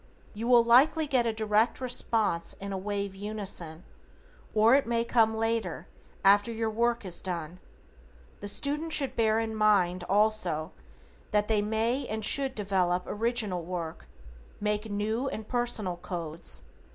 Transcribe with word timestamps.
You 0.33 0.47
will 0.47 0.63
likely 0.63 1.05
get 1.05 1.27
a 1.27 1.31
direct 1.31 1.79
response 1.79 2.53
in 2.53 2.73
a 2.73 2.75
wave 2.79 3.13
unison, 3.13 3.83
or 4.51 4.73
it 4.73 4.87
may 4.87 5.05
come 5.05 5.35
later 5.37 5.87
after 6.25 6.51
your 6.51 6.71
work 6.71 7.05
is 7.05 7.21
done. 7.21 7.59
The 8.39 8.47
student 8.47 8.93
should 8.93 9.15
bear 9.15 9.39
in 9.39 9.53
mind 9.55 10.03
also 10.05 10.71
that 11.29 11.47
they 11.47 11.61
may 11.61 12.07
and 12.07 12.25
should 12.25 12.55
develop 12.55 13.03
original 13.05 13.63
work, 13.63 14.07
make 14.59 14.89
new 14.89 15.27
and 15.29 15.47
personal 15.47 15.97
codes. 15.97 16.63